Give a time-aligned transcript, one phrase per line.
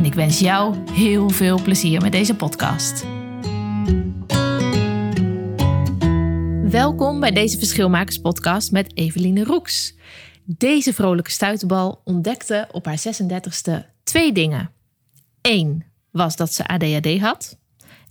[0.00, 3.04] en ik wens jou heel veel plezier met deze podcast.
[6.70, 9.96] Welkom bij deze Verschilmakers podcast met Eveline Roeks.
[10.44, 13.72] Deze vrolijke stuiterbal ontdekte op haar 36e
[14.02, 14.70] twee dingen.
[15.40, 17.58] Eén was dat ze ADHD had.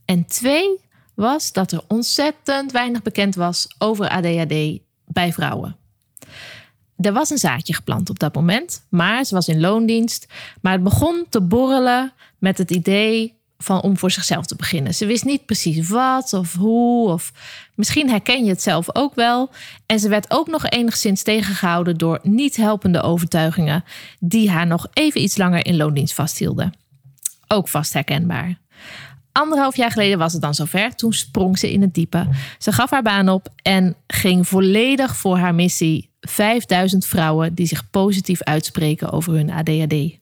[0.06, 0.80] En twee
[1.16, 5.78] was dat er ontzettend weinig bekend was over ADHD bij vrouwen.
[7.02, 10.28] Er was een zaadje geplant op dat moment, maar ze was in loondienst.
[10.62, 14.96] Maar het begon te borrelen met het idee van om voor zichzelf te beginnen.
[14.96, 17.32] Ze wist niet precies wat of hoe, of
[17.76, 19.50] misschien herken je het zelf ook wel.
[19.86, 23.84] En ze werd ook nog enigszins tegengehouden door niet helpende overtuigingen
[24.20, 26.74] die haar nog even iets langer in loondienst vasthielden.
[27.48, 28.58] Ook vast herkenbaar.
[29.32, 30.96] Anderhalf jaar geleden was het dan zover.
[30.96, 32.28] Toen sprong ze in het diepe.
[32.58, 36.09] Ze gaf haar baan op en ging volledig voor haar missie.
[36.20, 40.18] 5000 vrouwen die zich positief uitspreken over hun ADHD.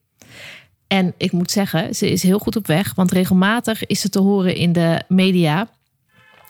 [0.88, 4.20] En ik moet zeggen, ze is heel goed op weg, want regelmatig is ze te
[4.20, 5.70] horen in de media.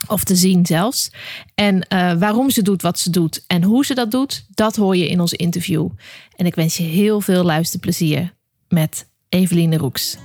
[0.06, 1.10] Of te zien zelfs.
[1.54, 4.96] En uh, waarom ze doet wat ze doet en hoe ze dat doet, dat hoor
[4.96, 5.88] je in ons interview.
[6.36, 8.34] En ik wens je heel veel luisterplezier
[8.68, 10.16] met Eveline Roeks.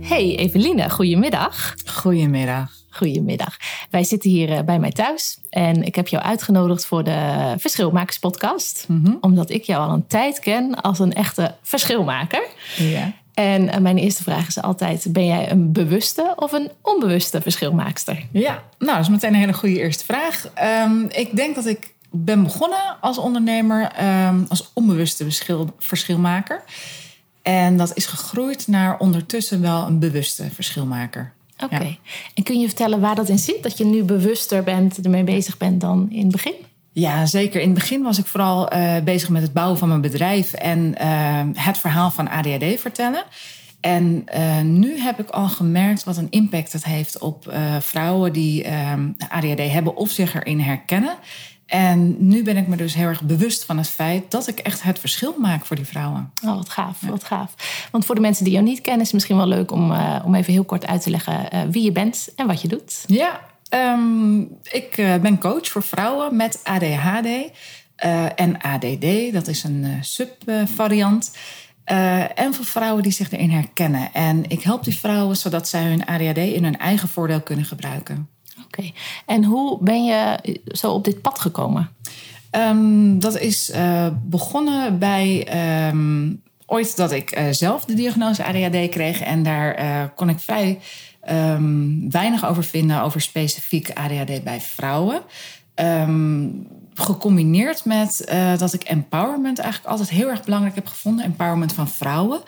[0.00, 1.74] Hey Eveline, goedemiddag.
[1.86, 2.81] Goedemiddag.
[2.92, 3.56] Goedemiddag.
[3.90, 8.18] Wij zitten hier eh, bij mij thuis en ik heb jou uitgenodigd voor de Verschilmakers
[8.18, 8.84] podcast.
[8.88, 12.46] Mm Omdat ik jou al een tijd ken als een echte verschilmaker.
[12.76, 13.12] Ja.
[13.34, 18.26] En eh, mijn eerste vraag is altijd: ben jij een bewuste of een onbewuste verschilmaakster?
[18.32, 20.48] Ja, nou, dat is meteen een hele goede eerste vraag.
[20.84, 23.92] Um, ik denk dat ik ben begonnen als ondernemer
[24.28, 26.62] um, als onbewuste verschil, verschilmaker.
[27.42, 31.32] En dat is gegroeid naar ondertussen wel een bewuste verschilmaker.
[31.62, 31.96] Oké.
[32.34, 33.62] En kun je vertellen waar dat in zit?
[33.62, 36.54] Dat je nu bewuster bent, ermee bezig bent dan in het begin?
[36.92, 37.60] Ja, zeker.
[37.60, 40.94] In het begin was ik vooral uh, bezig met het bouwen van mijn bedrijf en
[41.00, 43.24] uh, het verhaal van ADHD vertellen.
[43.80, 48.66] En uh, nu heb ik al gemerkt wat een impact het heeft op vrouwen die
[49.28, 51.14] ADHD hebben of zich erin herkennen.
[51.72, 54.82] En nu ben ik me dus heel erg bewust van het feit dat ik echt
[54.82, 56.32] het verschil maak voor die vrouwen.
[56.44, 57.54] Oh, wat gaaf, wat gaaf.
[57.90, 60.22] Want voor de mensen die jou niet kennen, is het misschien wel leuk om, uh,
[60.24, 63.04] om even heel kort uit te leggen uh, wie je bent en wat je doet.
[63.06, 63.40] Ja,
[63.70, 67.50] um, ik uh, ben coach voor vrouwen met ADHD
[68.36, 69.32] en ADD.
[69.32, 71.36] Dat is een subvariant.
[72.34, 74.12] en voor vrouwen die zich erin herkennen.
[74.12, 78.28] En ik help die vrouwen zodat zij hun ADHD in hun eigen voordeel kunnen gebruiken.
[79.26, 81.90] En hoe ben je zo op dit pad gekomen?
[82.50, 85.46] Um, dat is uh, begonnen bij
[85.88, 89.20] um, ooit dat ik uh, zelf de diagnose ADHD kreeg.
[89.20, 90.78] En daar kon ik vrij
[91.30, 95.22] um, weinig over vinden over specifiek ADHD bij vrouwen.
[96.94, 101.24] gecombineerd met dat ik empowerment eigenlijk altijd heel erg belangrijk heb gevonden.
[101.24, 102.40] Empowerment van vrouwen.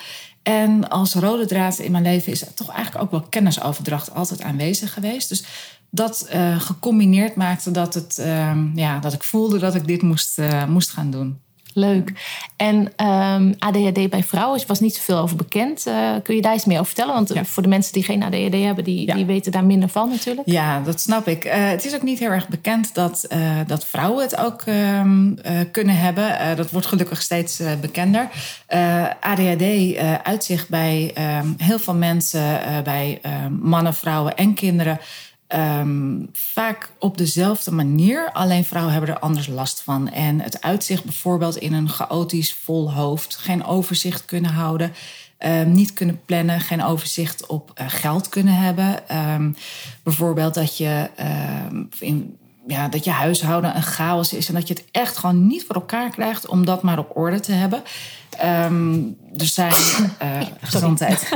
[0.42, 4.92] En als rode draad in mijn leven is toch eigenlijk ook wel kennisoverdracht altijd aanwezig
[4.92, 5.28] geweest.
[5.28, 5.44] Dus
[5.94, 10.38] dat uh, gecombineerd maakte dat, het, uh, ja, dat ik voelde dat ik dit moest,
[10.38, 11.42] uh, moest gaan doen.
[11.76, 12.12] Leuk.
[12.56, 15.86] En um, ehm, ADHD bij vrouwen was niet zoveel over bekend.
[15.86, 17.14] Uh, kun je daar iets meer over vertellen?
[17.14, 17.44] Want ja.
[17.44, 19.14] voor de mensen die geen ADHD hebben, die, ja.
[19.14, 20.50] die weten daar minder van natuurlijk.
[20.50, 21.42] Ja, dat snap ik.
[21.42, 23.28] het is ook niet heel erg bekend dat,
[23.66, 25.34] dat vrouwen het ook ehm,
[25.70, 26.56] kunnen hebben.
[26.56, 28.28] dat wordt gelukkig steeds bekender.
[29.20, 33.20] ADHD uitzicht bij ehm, heel veel mensen, bij
[33.60, 34.98] mannen, vrouwen en kinderen
[35.48, 38.32] um, vaak op dezelfde manier.
[38.32, 40.10] Alleen vrouwen hebben er anders last van.
[40.10, 44.92] En het uitzicht bijvoorbeeld in een chaotisch vol hoofd, geen overzicht kunnen houden.
[45.38, 49.16] Um, niet kunnen plannen, geen overzicht op uh, geld kunnen hebben.
[49.32, 49.56] Um,
[50.02, 51.10] bijvoorbeeld dat je,
[51.98, 52.36] in,
[52.66, 55.74] ja, dat je huishouden een chaos is en dat je het echt gewoon niet voor
[55.74, 57.82] elkaar krijgt om dat maar op orde te hebben.
[59.36, 59.74] er zijn
[60.22, 61.28] uh, gezondheid.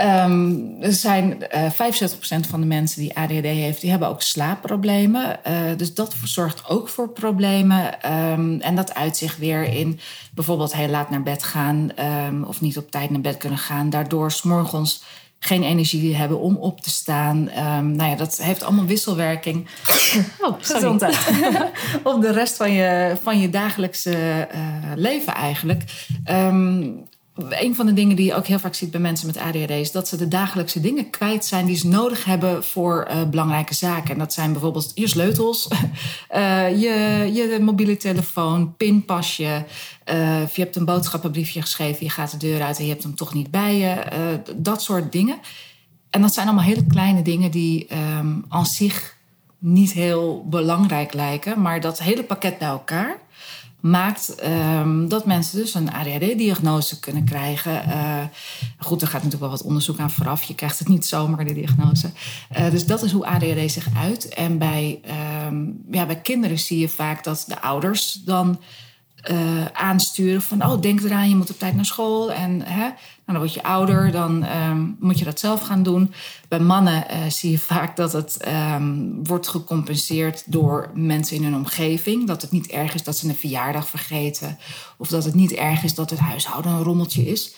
[0.00, 4.22] Um, er zijn uh, eh, 75% van de mensen die ADHD heeft, die hebben ook
[4.22, 5.40] slaapproblemen.
[5.46, 8.12] Uh, dus dat zorgt ook voor problemen.
[8.32, 10.00] Um, en dat uitzicht weer in
[10.34, 11.90] bijvoorbeeld heel laat naar bed gaan
[12.26, 13.90] um, of niet op tijd naar bed kunnen gaan.
[13.90, 15.02] Daardoor s'morgens
[15.38, 17.44] geen energie hebben om op te staan.
[17.94, 19.68] Nou ja, dat heeft allemaal wisselwerking.
[20.40, 21.18] Oh, gezondheid.
[22.02, 25.82] op de rest van je, van je dagelijkse uh, leven eigenlijk.
[27.48, 29.92] Een van de dingen die je ook heel vaak ziet bij mensen met ADHD is
[29.92, 34.10] dat ze de dagelijkse dingen kwijt zijn die ze nodig hebben voor uh, belangrijke zaken.
[34.10, 35.68] En dat zijn bijvoorbeeld je sleutels,
[36.34, 39.64] uh, je, je mobiele telefoon, pinpasje.
[40.12, 43.14] Uh, je hebt een boodschappenbriefje geschreven, je gaat de deur uit en je hebt hem
[43.14, 43.96] toch niet bij je.
[44.56, 45.38] dat soort dingen.
[46.10, 47.86] En dat zijn allemaal hele kleine dingen die
[48.18, 49.16] um, aan zich
[49.58, 53.18] niet heel belangrijk lijken, maar dat hele pakket bij elkaar
[53.80, 57.88] maakt um, dat mensen dus een ADHD-diagnose kunnen krijgen.
[57.88, 58.22] Uh,
[58.78, 60.42] goed, er gaat natuurlijk wel wat onderzoek aan vooraf.
[60.42, 62.10] Je krijgt het niet zomaar, de diagnose.
[62.58, 64.28] Uh, dus dat is hoe ADHD zich uit.
[64.28, 65.00] En bij,
[65.46, 68.60] um, ja, bij kinderen zie je vaak dat de ouders dan
[69.30, 70.64] uh, aansturen van...
[70.64, 72.32] oh, denk eraan, je moet op tijd naar school.
[72.32, 72.92] En hè, nou,
[73.24, 76.12] dan word je ouder, dan um, moet je dat zelf gaan doen.
[76.48, 81.54] Bij mannen uh, zie je vaak dat het um, wordt gecompenseerd door mensen in hun
[81.54, 82.26] omgeving.
[82.26, 84.58] Dat het niet erg is dat ze een verjaardag vergeten.
[84.96, 87.54] Of dat het niet erg is dat het huishouden een rommeltje is.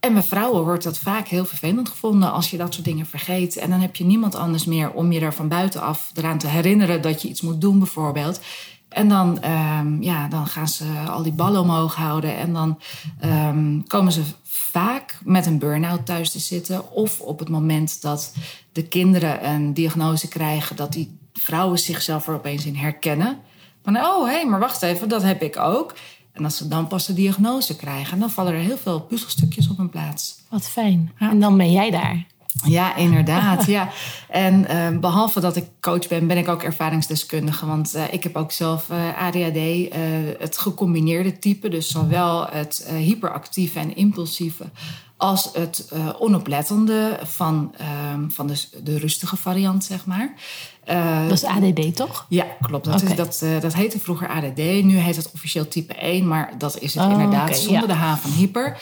[0.00, 3.56] En bij vrouwen wordt dat vaak heel vervelend gevonden als je dat soort dingen vergeet.
[3.56, 7.02] En dan heb je niemand anders meer om je er van buitenaf eraan te herinneren
[7.02, 8.40] dat je iets moet doen, bijvoorbeeld.
[8.88, 12.36] En dan, um, ja, dan gaan ze al die ballen omhoog houden.
[12.36, 12.80] En dan
[13.24, 16.92] um, komen ze vaak met een burn-out thuis te zitten.
[16.92, 18.34] Of op het moment dat
[18.72, 23.38] de kinderen een diagnose krijgen, dat die vrouwen zichzelf er opeens in herkennen.
[23.84, 25.94] Van, oh hé, hey, maar wacht even, dat heb ik ook.
[26.32, 29.76] En als ze dan pas de diagnose krijgen, dan vallen er heel veel puzzelstukjes op
[29.76, 30.40] hun plaats.
[30.48, 31.12] Wat fijn.
[31.18, 31.30] Ja.
[31.30, 32.26] En dan ben jij daar.
[32.64, 33.66] Ja, inderdaad.
[33.66, 33.88] ja.
[34.28, 37.66] En uh, behalve dat ik coach ben, ben ik ook ervaringsdeskundige.
[37.66, 39.92] Want uh, ik heb ook zelf uh, ADHD,
[40.38, 41.68] het gecombineerde type.
[41.68, 44.64] Dus zowel het hyperactieve en impulsieve
[45.16, 50.34] als het onoplettende van, ehm, van de, de rustige variant, zeg maar.
[51.28, 52.26] dat is ADD, toch?
[52.28, 52.84] Ja, klopt.
[52.84, 53.10] Dat, okay.
[53.10, 54.56] is, dat, dat heette vroeger ADD.
[54.58, 57.94] Nu heet het officieel type 1, maar dat is het oh, inderdaad okay, zonder ja.
[57.94, 58.78] de H van hyper.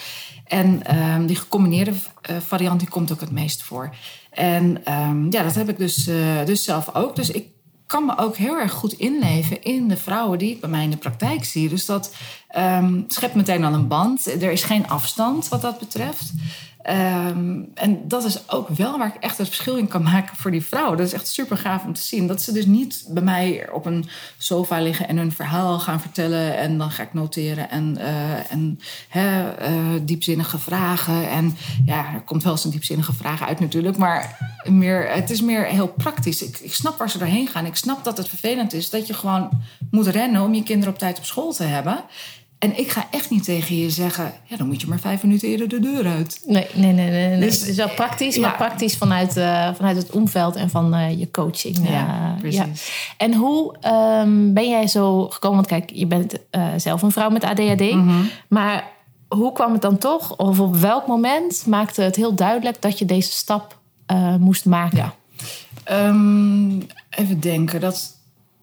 [0.47, 3.95] En um, die gecombineerde uh, variant die komt ook het meest voor.
[4.31, 7.17] En um, ja, dat heb ik dus, uh, dus zelf ook.
[7.17, 7.47] Dus ik
[7.87, 10.91] kan me ook heel erg goed inleven in de vrouwen die ik bij mij in
[10.91, 11.69] de praktijk zie.
[11.69, 12.15] Dus dat
[12.57, 14.27] um, schept meteen al een band.
[14.27, 16.33] Er is geen afstand wat dat betreft.
[16.91, 20.51] Um, en dat is ook wel waar ik echt het verschil in kan maken voor
[20.51, 20.97] die vrouwen.
[20.97, 22.27] Dat is echt super gaaf om te zien.
[22.27, 26.57] Dat ze dus niet bij mij op een sofa liggen en hun verhaal gaan vertellen.
[26.57, 28.81] En dan ga ik noteren en, uh, en
[29.17, 29.45] uh,
[30.03, 31.31] diepzinnige vragen.
[31.31, 33.97] En ja, er komt wel eens een diepzinnige vraag uit natuurlijk.
[33.97, 36.43] Maar meer, het is meer heel praktisch.
[36.43, 37.67] Ik, ik snap waar ze doorheen gaan.
[37.67, 39.51] Ik snap dat het vervelend is dat je gewoon
[39.91, 42.05] moet rennen om je kinderen op tijd op school te hebben.
[42.67, 45.49] En ik ga echt niet tegen je zeggen, ja, dan moet je maar vijf minuten
[45.49, 46.41] eerder de deur uit.
[46.45, 47.11] Nee, nee, nee.
[47.11, 47.41] nee.
[47.41, 48.41] Dus, het is wel praktisch, ja.
[48.41, 51.89] maar praktisch vanuit, uh, vanuit het omveld en van uh, je coaching.
[51.89, 52.59] Ja, uh, precies.
[52.59, 52.67] Ja.
[53.17, 53.75] En hoe
[54.23, 55.57] um, ben jij zo gekomen?
[55.57, 56.35] Want kijk, je bent
[56.77, 57.81] zelf een vrouw met ADHD.
[57.81, 58.31] Mm -hmm.
[58.49, 58.85] Maar
[59.29, 60.37] hoe kwam het dan toch?
[60.37, 63.79] Of op welk moment maakte het heel duidelijk dat je deze stap
[64.39, 65.13] moest maken?
[65.87, 66.07] Ja.
[66.07, 67.81] Um, even denken.
[67.81, 68.16] Dat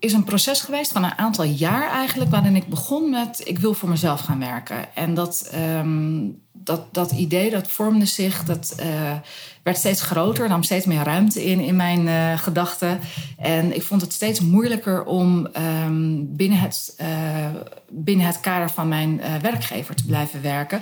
[0.04, 3.74] is een proces geweest van een aantal jaar eigenlijk, waarin ik begon met ik wil
[3.74, 4.96] voor mezelf gaan werken.
[4.96, 9.18] En dat, um, dat, dat idee dat vormde zich, dat uh,
[9.64, 13.00] werd steeds groter, nam steeds meer ruimte in in mijn uh, gedachten.
[13.38, 15.48] En ik vond het steeds moeilijker om
[15.86, 17.08] um, binnen, het, uh,
[17.90, 20.82] binnen het kader van mijn werkgever te blijven werken.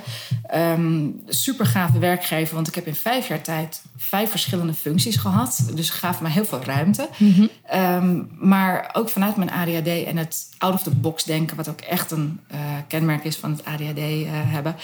[0.54, 5.70] Um, super gave werkgever, want ik heb in vijf jaar tijd vijf verschillende functies gehad.
[5.74, 7.08] Dus gaf me heel veel ruimte.
[7.16, 7.80] Mm -hmm.
[7.80, 11.56] um, maar ook vanuit mijn ADHD en het out-of-the-box denken...
[11.56, 12.40] wat ook echt een
[12.86, 14.76] kenmerk is van het ADHD hebben...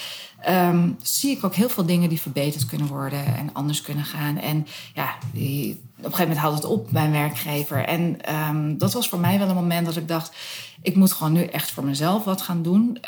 [1.03, 4.39] Zie ik ook heel veel dingen die verbeterd kunnen worden en anders kunnen gaan.
[4.39, 7.85] En ja, die, op een gegeven moment houdt het op, mijn werkgever.
[7.85, 10.37] En um, dat was voor mij wel een moment dat ik dacht...
[10.83, 12.99] ik moet gewoon nu echt voor mezelf wat gaan doen.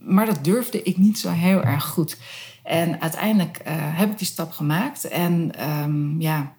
[0.00, 2.16] maar dat durfde ik niet zo heel erg goed...
[2.62, 5.08] En uiteindelijk uh, heb ik die stap gemaakt.
[5.08, 5.50] En
[5.84, 6.52] um, ja,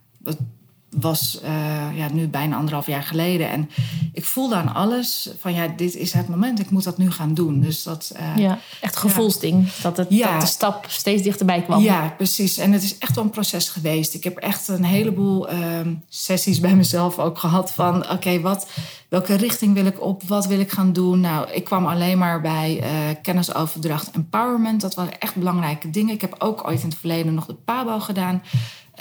[0.96, 3.50] was uh, ja, nu bijna anderhalf jaar geleden.
[3.50, 3.70] En
[4.14, 6.60] ik voelde aan alles van ja, dit is het moment.
[6.60, 7.62] Ik moet dat nu gaan doen.
[7.62, 9.66] Dus dat, uh, ja, echt gevoelsding.
[9.66, 9.72] Ja.
[9.82, 10.32] Dat, het, ja.
[10.32, 11.82] dat de stap steeds dichterbij kwam.
[11.82, 12.58] Ja, precies.
[12.58, 14.14] En het is echt wel een proces geweest.
[14.14, 18.68] Ik heb echt een heleboel um, sessies bij mezelf ook gehad van oké, okay, wat
[19.14, 20.24] welke richting wil ik op?
[20.24, 21.20] Wat wil ik gaan doen?
[21.20, 22.88] Nou, ik kwam alleen maar bij uh,
[23.22, 24.82] kennisoverdracht empowerment.
[24.82, 26.14] Dat waren echt belangrijke dingen.
[26.14, 28.42] Ik heb ook ooit in het verleden nog de PABO gedaan.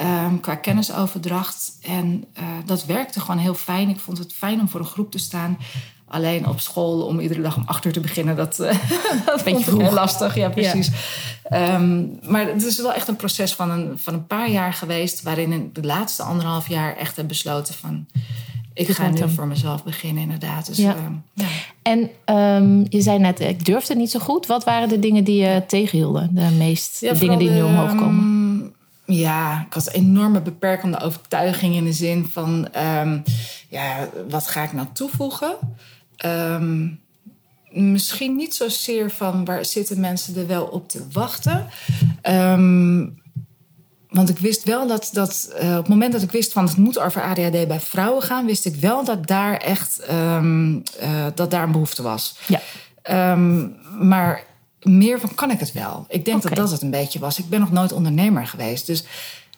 [0.00, 1.72] Um, qua kennisoverdracht.
[1.82, 3.88] En uh, dat werkte gewoon heel fijn.
[3.88, 5.58] Ik vond het fijn om voor een groep te staan.
[6.08, 8.36] alleen op school om iedere dag om acht uur te beginnen.
[8.36, 8.66] Dat, uh,
[9.26, 10.90] dat vond ik heel lastig, ja precies.
[11.42, 15.22] Ehm, maar het is wel echt een proces van een, van een paar jaar geweest...
[15.22, 18.06] waarin ik de laatste anderhalf jaar echt heb besloten van...
[18.74, 19.30] ik ga nu hem.
[19.30, 20.66] voor mezelf beginnen inderdaad.
[20.66, 20.94] Dus, Ja.
[20.94, 21.46] ehm, ja.
[21.82, 24.46] En ehm, je zei net, ik durfde niet zo goed.
[24.46, 26.30] Wat waren de dingen die je tegenhielden?
[26.34, 28.41] De meest de dingen die nu omhoog komen?
[29.04, 32.68] Ja, ik had enorme beperkende overtuiging in de zin van...
[32.72, 33.18] ehm,
[33.68, 35.56] ja, wat ga ik nou toevoegen?
[36.16, 36.88] Ehm,
[37.70, 41.66] misschien niet zozeer van waar zitten mensen er wel op te wachten.
[42.22, 43.06] Ehm,
[44.08, 46.76] want ik wist wel dat, dat eh, op het moment dat ik wist van het
[46.76, 51.62] moet over ADHD bij vrouwen gaan, wist ik wel dat daar echt eh, dat daar
[51.62, 52.36] een behoefte was.
[52.46, 52.60] Ja.
[54.00, 54.44] Maar
[54.82, 56.04] meer van kan ik het wel?
[56.08, 57.38] Ik denk dat dat het een beetje was.
[57.38, 58.86] Ik ben nog nooit ondernemer geweest.
[58.86, 59.04] Dus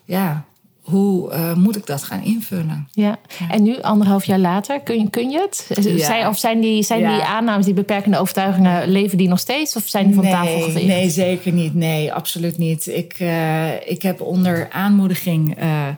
[0.04, 0.44] ja,
[0.80, 2.88] hoe eh, moet ik dat gaan invullen?
[2.92, 3.18] Ja.
[3.50, 5.66] En nu, anderhalf jaar later, kun je, kun je het?
[5.82, 6.04] Ja.
[6.04, 7.14] Zijn, of zijn, die, zijn Ja.
[7.14, 9.76] die aannames, die beperkende overtuigingen, leven die nog steeds?
[9.76, 10.86] Of zijn die van tafel geveegd?
[10.86, 11.74] nee, zeker niet.
[11.74, 12.86] Nee, absoluut niet.
[12.86, 15.88] Ik, eh, ik heb onder aanmoediging eh,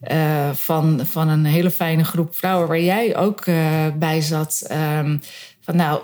[0.00, 5.18] eh, van, van een hele fijne groep vrouwen, waar jij ook eh, bij zat, ehm,
[5.60, 6.00] van nou.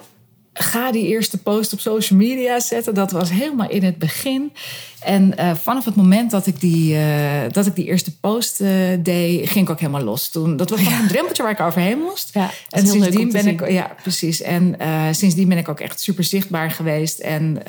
[0.58, 2.94] Ga die eerste post op social media zetten.
[2.94, 4.52] Dat was helemaal in het begin.
[5.00, 8.70] En eh, vanaf het moment dat ik die, eh, dat ik die eerste post eh,
[8.98, 10.30] deed, ging ik ook helemaal los.
[10.30, 12.30] Toen, dat was gewoon een drempeltje waar ik overheen moest.
[12.34, 14.42] Ja, en sindsdien ben ik, ja, precies.
[14.42, 14.76] En
[15.14, 17.18] sindsdien ben ik ook echt super zichtbaar geweest.
[17.18, 17.62] En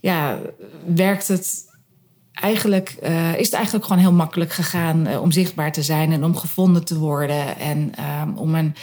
[0.00, 0.38] ja,
[0.94, 1.66] werkt het
[2.32, 2.96] eigenlijk,
[3.36, 6.98] is het eigenlijk gewoon heel makkelijk gegaan om zichtbaar te zijn en om gevonden te
[6.98, 7.58] worden.
[7.58, 8.76] En ehm, om mijn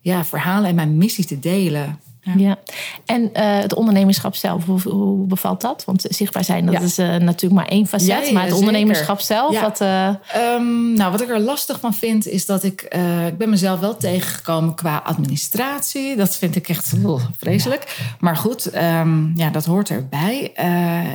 [0.00, 2.00] ja, verhalen en mijn missie te delen.
[2.24, 2.32] Ja.
[2.36, 2.58] Ja.
[3.04, 5.84] En eh, het ondernemerschap zelf, hoe, hoe bevalt dat?
[5.84, 6.80] Want zichtbaar zijn, dat Ja.
[6.80, 8.26] is eh, natuurlijk maar één facet.
[8.26, 9.80] Ja, maar het ondernemerschap zelf, wat...
[9.80, 12.82] eh, Ehm, nou, wat ik er lastig van vind, is dat ik...
[13.26, 16.16] ik ben mezelf wel tegengekomen qua administratie.
[16.16, 18.14] Dat vind ik echt oh, vreselijk.
[18.18, 20.52] Maar goed, ehm, ja, dat hoort erbij.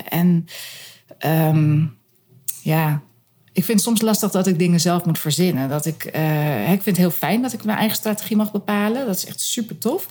[0.10, 0.46] En
[1.18, 1.86] ehm,
[2.62, 3.02] ja,
[3.54, 5.70] ik vind het soms lastig dat ik dingen zelf moet verzinnen.
[5.70, 9.06] Dat ik, ik vind het heel fijn dat ik mijn eigen strategie mag bepalen.
[9.06, 10.08] Dat is echt super tof.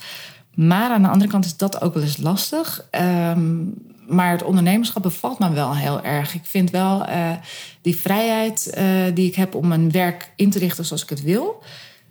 [0.57, 2.87] Maar aan de andere kant is dat ook wel eens lastig.
[2.91, 3.65] Ehm,
[4.09, 6.35] maar het ondernemerschap bevalt me wel heel erg.
[6.35, 7.31] Ik vind wel eh,
[7.83, 8.85] die vrijheid eh,
[9.15, 11.63] die ik heb om mijn werk in te richten zoals ik het wil.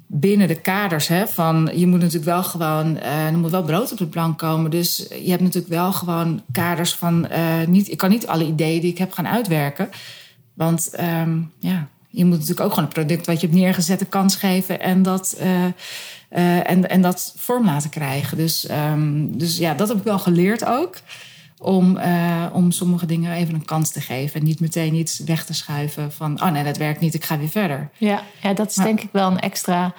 [0.08, 3.92] Binnen de kaders hè, van je moet natuurlijk wel gewoon, eh, er moet wel brood
[3.92, 4.72] op de plank komen.
[4.72, 7.28] Dus je hebt natuurlijk wel gewoon kaders van,
[7.68, 9.90] niet, ik kan niet alle ideeën die ik heb gaan uitwerken.
[10.54, 14.10] Want ehm, ja, je moet natuurlijk ook gewoon een product wat je hebt neergezet een
[14.10, 15.38] kans geven en dat,
[16.36, 18.38] eh, en, en dat vorm laten krijgen.
[18.38, 20.98] Dus, ehm, dus ja, dat heb ik wel geleerd ook.
[21.58, 24.40] Om, eh, om sommige dingen even een kans te geven.
[24.40, 26.42] En niet meteen iets weg te schuiven van...
[26.42, 27.90] oh nee, dat werkt niet, ik ga weer verder.
[27.98, 29.94] ja, ja, dat is denk ik wel een extra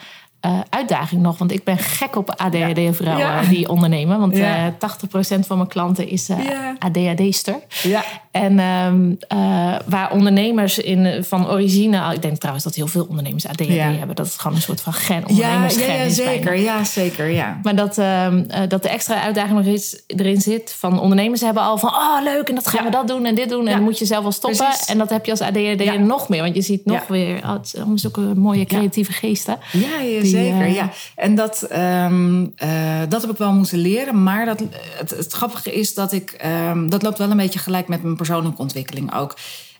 [0.46, 1.38] eh, uitdaging nog.
[1.38, 3.42] Want ik ben gek op ADHD-vrouwen Ja.
[3.42, 4.18] die ondernemen.
[4.20, 4.66] Want Ja.
[4.66, 6.76] eh 80% van mijn klanten is eh, Ja.
[6.78, 7.56] ADHD-ster.
[7.82, 12.14] Ja, En ehm, eh, waar ondernemers in, van origine...
[12.14, 14.16] Ik denk trouwens dat heel veel ondernemers ADHD hebben.
[14.16, 16.56] Dat het gewoon een soort van gen, ja, ja, ja is zeker.
[16.58, 17.60] Ja, zeker, ja.
[17.62, 21.62] Maar dat, ehm, eh, dat de extra uitdaging nog iets erin zit van ondernemers hebben
[21.62, 23.82] al van oh leuk en dat gaan we dat doen en dit doen en dan
[23.82, 24.86] moet je zelf wel stoppen Precies.
[24.86, 27.72] en dat heb je als ADHD nog meer want je ziet nog weer oh, het
[27.76, 29.58] allemaal zulke mooie creatieve geesten.
[29.72, 30.60] Ja, ja zeker.
[30.60, 30.90] eh, ja.
[31.16, 34.22] En dat, ehm, eh, dat heb ik wel moeten leren.
[34.22, 34.62] Maar dat,
[34.98, 36.30] het, het grappige is dat ik...
[36.30, 39.36] ehm, dat loopt wel een beetje gelijk met mijn persoonlijke ontwikkeling ook.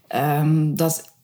[0.09, 1.15] Ehm, dat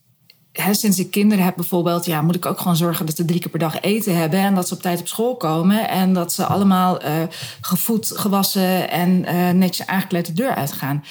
[0.70, 2.04] sinds ik kinderen heb bijvoorbeeld...
[2.04, 4.38] Ja, moet ik ook gewoon zorgen dat ze drie keer per dag eten hebben...
[4.40, 5.88] en dat ze op tijd op school komen...
[5.88, 7.12] en dat ze allemaal eh,
[7.60, 11.04] gevoed, gewassen en eh, netjes aangekleed de deur uitgaan.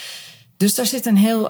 [0.58, 1.50] Dus daar zit een heel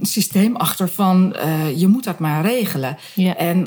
[0.00, 1.34] systeem achter van...
[1.34, 2.96] eh, je moet dat maar regelen.
[3.14, 3.36] Ja.
[3.36, 3.66] En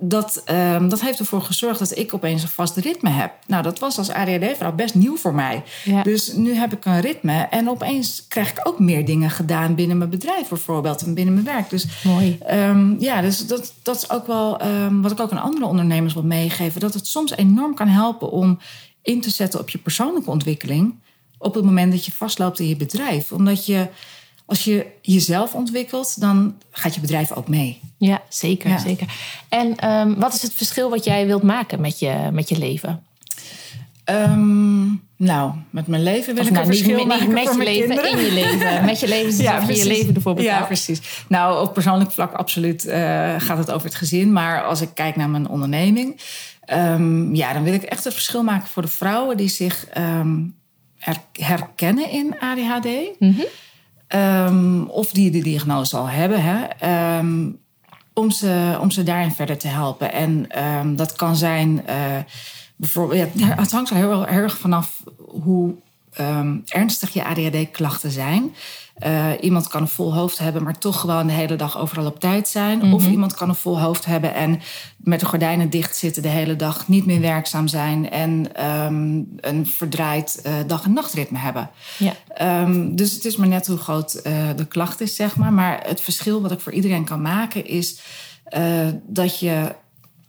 [0.00, 3.32] dat, ehm, dat heeft ervoor gezorgd dat ik opeens een vast ritme heb.
[3.46, 5.62] Nou, dat was als ADHD-vrouw best nieuw voor mij.
[5.84, 6.02] Ja.
[6.02, 7.32] Dus nu heb ik een ritme.
[7.50, 11.02] En opeens krijg ik ook meer dingen gedaan binnen mijn bedrijf bijvoorbeeld.
[11.02, 11.70] En binnen mijn werk.
[11.70, 12.38] Dus, Mooi.
[12.46, 16.14] ehm, ja, dus dat, dat is ook wel ehm, wat ik ook aan andere ondernemers
[16.14, 16.80] wil meegeven.
[16.80, 18.58] Dat het soms enorm kan helpen om
[19.02, 20.94] in te zetten op je persoonlijke ontwikkeling.
[21.38, 23.32] Op het moment dat je vastloopt in je bedrijf.
[23.32, 23.86] Omdat je,
[24.48, 27.80] als je jezelf ontwikkelt, dan gaat je bedrijf ook mee.
[27.98, 28.78] Ja, zeker, Ja.
[28.78, 29.06] zeker.
[29.48, 33.02] En ehm, wat is het verschil wat jij wilt maken met je, met je leven?
[34.04, 34.86] Ehm,
[35.16, 37.52] nou, met mijn leven wil Of ik nou, een niet, verschil niet maken met voor
[37.52, 38.18] je mijn leven, kinderen.
[38.18, 38.84] in je leven.
[38.90, 40.40] Met je leven alsof je leven betaalt.
[40.40, 41.00] Ja, precies.
[41.28, 44.32] Nou, op persoonlijk vlak absoluut eh, gaat het over het gezin.
[44.32, 46.20] Maar als ik kijk naar mijn onderneming...
[46.60, 49.36] ehm, ja, dan wil ik echt het verschil maken voor de vrouwen...
[49.36, 49.86] die zich
[50.98, 52.88] her- herkennen in ADHD.
[53.18, 53.40] Mhm.
[54.08, 56.42] Ehm, of die de diagnose al hebben.
[56.42, 57.50] Hè, ehm,
[58.12, 60.12] om, ze, om ze daarin verder te helpen.
[60.12, 61.86] En ehm, dat kan zijn...
[61.86, 61.96] eh,
[62.76, 65.02] bijvoorbeeld, ja, het hangt er heel erg vanaf
[65.42, 65.74] hoe
[66.66, 68.54] ernstig je ADHD-klachten zijn.
[69.06, 72.20] Uh, iemand kan een vol hoofd hebben, maar toch gewoon de hele dag overal op
[72.20, 72.92] tijd zijn.
[72.92, 73.10] Of Mhm.
[73.10, 74.60] iemand kan een vol hoofd hebben en
[74.96, 79.66] met de gordijnen dicht zitten de hele dag, niet meer werkzaam zijn en ehm, een
[79.66, 81.70] verdraaid eh, dag- en nachtritme hebben.
[81.98, 82.12] Ja.
[82.34, 85.52] Ehm, dus het is maar net hoe groot eh, de klacht is, zeg maar.
[85.52, 88.00] Maar het verschil wat ik voor iedereen kan maken is
[88.44, 89.74] eh, dat je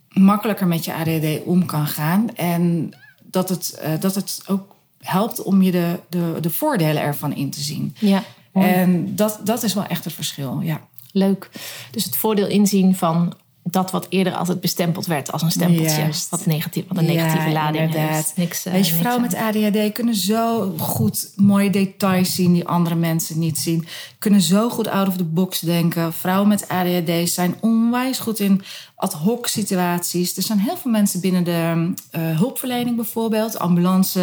[0.08, 2.34] makkelijker met je ADHD om kan gaan.
[2.34, 2.90] En
[3.22, 7.50] dat het, eh, dat het ook helpt om je de, de, de voordelen ervan in
[7.50, 7.94] te zien.
[7.98, 8.22] Ja.
[8.52, 10.80] En dat, dat is wel echt het verschil, ja.
[11.12, 11.50] leuk.
[11.90, 13.34] Dus het voordeel inzien van
[13.70, 15.96] dat wat eerder altijd bestempeld werd als een stempeltje.
[16.00, 16.30] Juist.
[16.30, 18.10] Wat, negatief, wat een negatieve Ja, lading inderdaad.
[18.14, 18.32] heeft.
[18.36, 22.94] Niks, eh, Weet je, vrouwen met ADHD kunnen zo goed mooie details zien die andere
[22.94, 23.86] mensen niet zien.
[24.18, 26.12] Kunnen zo goed out of the box denken.
[26.12, 28.62] Vrouwen met ADHD zijn onwijs goed in
[28.96, 30.36] ad hoc situaties.
[30.36, 34.20] Er zijn heel veel mensen binnen de eh, hulpverlening bijvoorbeeld, ambulance,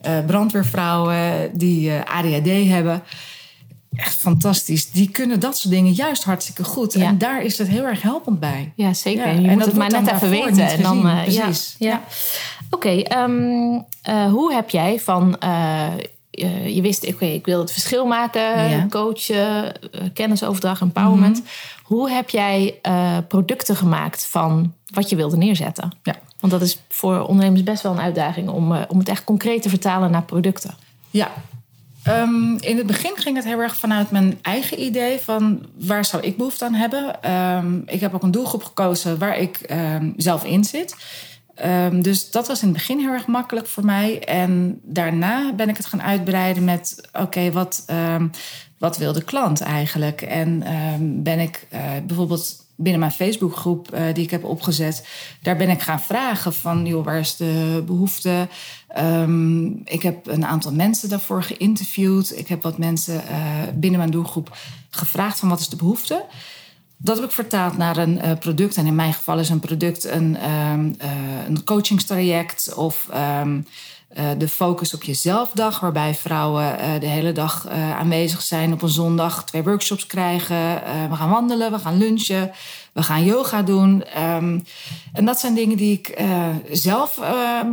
[0.00, 3.02] eh, brandweervrouwen die ADHD hebben.
[3.96, 4.90] Echt fantastisch.
[4.90, 6.92] Die kunnen dat soort dingen juist hartstikke goed.
[6.92, 7.06] Ja.
[7.06, 8.72] En daar is het heel erg helpend bij.
[8.76, 9.26] Ja, zeker.
[9.26, 10.66] Ja, je en moet dat het maar net even weten.
[10.68, 11.74] En dan, eh, ja, Precies.
[11.78, 11.88] Ja.
[11.88, 12.02] Ja.
[12.70, 15.38] Oké, ehm, eh, hoe heb jij van...
[15.38, 15.88] eh,
[16.66, 19.72] je wist, oké, ik wil het verschil maken, coachen,
[20.14, 21.38] kennisoverdracht, empowerment.
[21.38, 21.48] Mhm.
[21.82, 22.74] Hoe heb jij
[23.28, 25.92] producten gemaakt van wat je wilde neerzetten?
[26.02, 26.14] Ja.
[26.40, 29.68] Want dat is voor ondernemers best wel een uitdaging om, om het echt concreet te
[29.68, 30.74] vertalen naar producten.
[31.10, 31.30] Ja.
[32.10, 36.22] Ehm, in het begin ging het heel erg vanuit mijn eigen idee van waar zou
[36.22, 37.22] ik behoefte aan hebben.
[37.22, 40.96] Ehm, ik heb ook een doelgroep gekozen waar ik ehm, zelf in zit.
[41.60, 44.24] Ehm, dus dat was in het begin heel erg makkelijk voor mij.
[44.24, 48.28] En daarna ben ik het gaan uitbreiden met: oké, wat, ehm,
[48.78, 50.22] wat wil de klant eigenlijk?
[50.22, 55.06] En ehm, ben ik eh, bijvoorbeeld binnen mijn Facebookgroep eh, die ik heb opgezet,
[55.42, 58.48] daar ben ik gaan vragen van: joh, waar is de behoefte?
[59.84, 62.38] Ik heb een aantal mensen daarvoor geïnterviewd.
[62.38, 63.38] Ik heb wat mensen eh,
[63.74, 64.56] binnen mijn doelgroep
[64.90, 66.24] gevraagd van wat is de behoefte.
[67.02, 68.76] Dat heb ik vertaald naar een eh, product.
[68.76, 71.10] En in mijn geval is een product een, ehm, eh,
[71.46, 73.60] een coachingstraject of ehm,
[74.08, 79.44] eh, de focus op jezelfdag, waarbij vrouwen de hele dag aanwezig zijn op een zondag,
[79.44, 80.82] twee workshops krijgen.
[81.10, 82.50] We gaan wandelen, we gaan lunchen,
[82.92, 84.04] we gaan yoga doen.
[84.04, 84.60] Ehm,
[85.12, 86.22] en dat zijn dingen die ik
[86.70, 87.20] zelf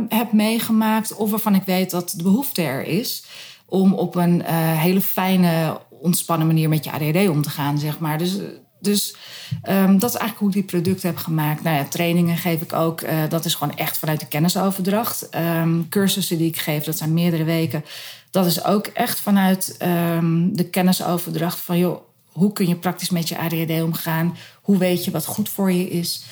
[0.08, 3.24] heb meegemaakt, of waarvan ik weet dat de behoefte er is
[3.66, 4.42] om op een
[4.76, 8.18] hele fijne, ontspannen manier met je ADD om te gaan, zeg maar.
[8.18, 8.38] Dus,
[8.78, 9.14] dus
[9.62, 11.62] ehm, dat is eigenlijk hoe ik die producten heb gemaakt.
[11.62, 13.00] Nou ja, trainingen geef ik ook.
[13.00, 15.28] eh, dat is gewoon echt vanuit de kennisoverdracht.
[15.28, 17.84] Ehm, cursussen die ik geef, dat zijn meerdere weken.
[18.30, 21.78] Dat is ook echt vanuit ehm, de kennisoverdracht van...
[21.78, 22.00] joh,
[22.32, 24.36] hoe kun je praktisch met je ADHD omgaan?
[24.62, 26.22] Hoe weet je wat goed voor je is?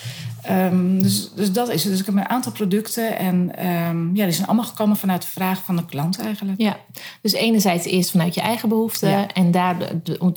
[0.47, 1.93] Ehm, dus, dus dat is het.
[1.93, 5.29] Dus ik heb een aantal producten en ehm, ja, die zijn allemaal gekomen vanuit de
[5.29, 6.61] vraag van de klant eigenlijk.
[6.61, 6.77] Ja,
[7.23, 9.27] dus enerzijds eerst vanuit je eigen behoeften Ja.
[9.27, 9.77] en, daar,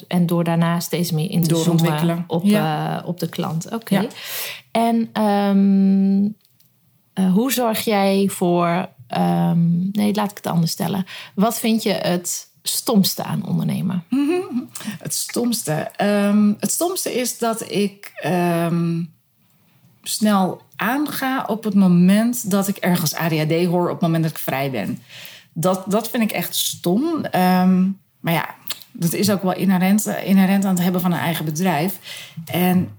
[0.08, 3.00] en door daarna steeds meer in te zoomen op, Ja.
[3.02, 3.72] eh, op de klant.
[3.74, 4.00] Oké.
[4.00, 4.08] Ja.
[4.72, 6.28] En ehm,
[7.13, 8.89] eh, hoe zorg jij voor...
[9.91, 11.06] nee, laat ik het anders stellen.
[11.36, 14.04] Wat vind je het stomste aan ondernemen?
[15.04, 15.91] Het stomste.
[16.60, 18.12] Het stomste is dat ik
[20.04, 24.38] snel aanga op het moment dat ik ergens ADHD hoor, op het moment dat ik
[24.38, 25.00] vrij ben.
[25.54, 27.26] Dat, dat vind ik echt stom.
[27.26, 27.88] Ehm,
[28.20, 28.56] maar ja,
[28.92, 32.00] dat is ook wel inherent, inherent aan het hebben van een eigen bedrijf.
[32.46, 32.90] En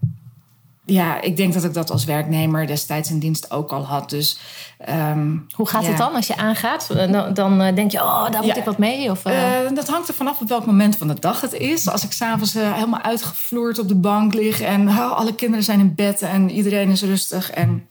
[0.91, 4.11] ja, ik denk dat ik dat als werknemer destijds in dienst ook al had.
[4.11, 4.39] Dus
[4.79, 5.89] ehm, Hoe gaat ja.
[5.89, 6.89] het dan als je aangaat?
[6.89, 8.57] Dan, dan eh, denk je, oh, daar moet Ja.
[8.57, 9.11] ik wat mee?
[9.11, 11.89] Of, eh, Eh, dat hangt er vanaf op welk moment van de dag het is.
[11.89, 15.81] Als ik s'avonds uh, helemaal uitgevloerd op de bank lig en oh, alle kinderen zijn
[15.81, 17.89] in bed en iedereen is rustig en,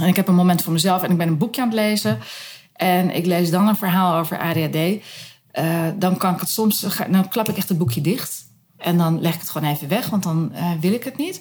[0.00, 2.18] en ik heb een moment voor mezelf en ik ben een boekje aan het lezen
[2.72, 5.04] en ik lees dan een verhaal over ADHD,
[5.98, 8.46] dan kan ik het soms, dan klap ik echt het boekje dicht
[8.76, 11.40] en dan leg ik het gewoon even weg, want dan wil ik het niet.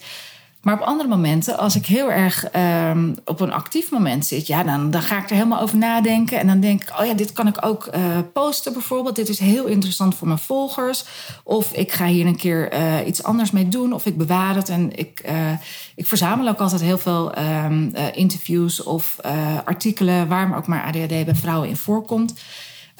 [0.67, 2.45] Maar op andere momenten, als ik heel erg
[2.89, 6.39] um, op een actief moment zit, ja, dan, dan ga ik er helemaal over nadenken.
[6.39, 9.15] En dan denk ik, oh ja, dit kan ik ook uh, posten bijvoorbeeld.
[9.15, 11.05] Dit is heel interessant voor mijn volgers.
[11.43, 13.93] Of ik ga hier een keer uh, iets anders mee doen.
[13.93, 14.69] Of ik bewaar het.
[14.69, 15.51] En ik, uh,
[15.95, 19.15] ik verzamel ook altijd heel veel um, interviews of
[19.65, 22.33] artikelen waar ook maar ADHD bij vrouwen in voorkomt.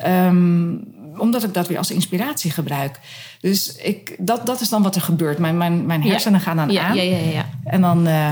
[0.06, 3.00] Um, omdat ik dat weer als inspiratie gebruik.
[3.42, 5.38] Dus ik, dat, dat is dan wat er gebeurt.
[5.38, 6.46] Mijn, mijn, mijn hersenen ja.
[6.46, 6.96] gaan dan ja, aan.
[6.96, 7.46] Ja, ja, ja.
[7.64, 8.08] En dan...
[8.08, 8.32] Uh,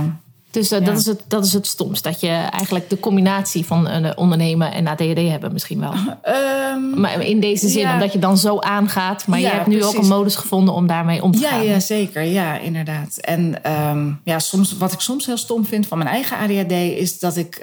[0.51, 2.03] dus uh, dat, is het, dat is het stomst.
[2.03, 5.93] Dat je eigenlijk de combinatie van uh, ondernemen en ADHD hebben misschien wel.
[5.93, 9.27] Um, maar in deze zin, omdat je dan zo aangaat.
[9.27, 9.95] Maar je hebt nu precies.
[9.95, 11.63] ook een modus gevonden om daarmee om te gaan.
[11.63, 12.21] Ja, zeker.
[12.21, 13.17] Ja, inderdaad.
[13.17, 16.71] En um, ja, soms, wat ik soms heel stom vind van mijn eigen ADHD...
[16.71, 17.55] is dat ik...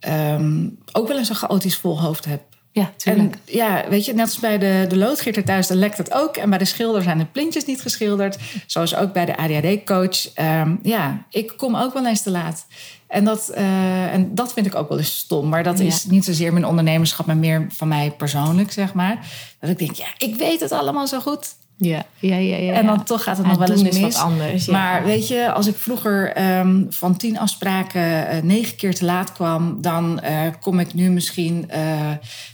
[0.00, 2.42] Ehm, ook wel eens een chaotisch vol hoofd heb.
[2.74, 3.34] Ja, tuurlijk.
[3.34, 6.36] En ja, weet je, net als bij de, de loodgieter thuis, dan lekt het ook.
[6.36, 8.38] En bij de schilder zijn de plintjes niet geschilderd.
[8.66, 10.32] Zoals ook bij de ADHD-coach.
[10.34, 12.66] Ehm, ja, ik kom ook wel eens te laat.
[13.06, 15.48] En dat, eh, en dat vind ik ook wel eens stom.
[15.48, 15.84] Maar dat Ja.
[15.84, 19.26] is niet zozeer mijn ondernemerschap, maar meer van mij persoonlijk, zeg maar.
[19.60, 21.48] Dat ik denk, ja, ik weet het allemaal zo goed.
[21.84, 22.56] Ja, ja, ja.
[22.56, 23.98] ja, En dan toch gaat het nog wel eens mis.
[23.98, 24.72] wat anders, ja.
[24.72, 29.32] Maar weet je, als ik vroeger ehm, van tien afspraken eh, negen keer te laat
[29.32, 31.80] kwam, dan eh, kom ik nu misschien, eh,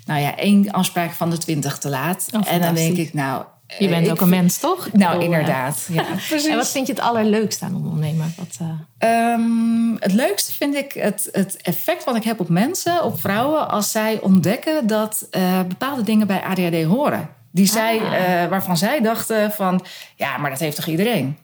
[0.05, 2.27] nou ja, één afspraak van de twintig te laat.
[2.35, 3.45] Oh, en dan denk ik, nou.
[3.79, 4.89] Je bent ik ook een mens, toch?
[4.93, 5.87] Nou, bedoel, inderdaad.
[5.93, 6.05] Ja.
[6.51, 8.35] En wat vind je het allerleukste aan ondernemen?
[8.37, 13.05] Wat, eh, Ehm, het leukste vind ik het, het effect wat ik heb op mensen,
[13.05, 15.29] op vrouwen, als zij ontdekken dat
[15.69, 17.37] bepaalde dingen bij ADHD horen.
[17.51, 18.43] Die zij, Ah.
[18.43, 19.85] eh, waarvan zij dachten van,
[20.17, 21.37] ja, maar dat heeft toch iedereen?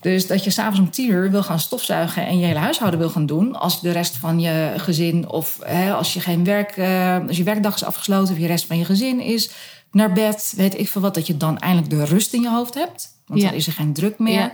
[0.00, 3.10] Dus dat je s'avonds om tien uur wil gaan stofzuigen en je hele huishouden wil
[3.10, 3.54] gaan doen.
[3.56, 7.42] Als de rest van je gezin of hè, als je geen werk, eh, als je
[7.42, 9.50] werkdag is afgesloten of je rest van je gezin is
[9.92, 12.74] naar bed, weet ik veel wat, dat je dan eindelijk de rust in je hoofd
[12.74, 13.08] hebt.
[13.26, 13.46] Want Ja.
[13.48, 14.32] dan is er geen druk meer.
[14.40, 14.52] Ja.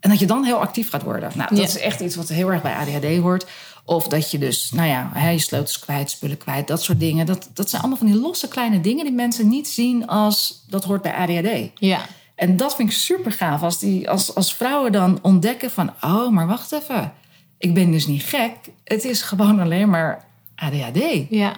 [0.00, 1.30] En dat je dan heel actief gaat worden.
[1.34, 1.64] Nou, dat Ja.
[1.64, 3.46] is echt iets wat heel erg bij ADHD hoort.
[3.88, 7.26] Of dat je dus, nou ja, hè, je sleutels kwijt, spullen kwijt, dat soort dingen.
[7.26, 10.84] Dat, dat zijn allemaal van die losse kleine dingen die mensen niet zien als dat
[10.84, 11.70] hoort bij ADHD.
[11.74, 12.06] ja.
[12.34, 13.62] En dat vind ik super gaaf.
[13.62, 17.12] Als, die, als, als vrouwen dan ontdekken van, oh, maar wacht even.
[17.58, 18.52] Ik ben dus niet gek.
[18.84, 20.24] Het is gewoon alleen maar
[20.54, 21.26] ADHD.
[21.30, 21.52] ja.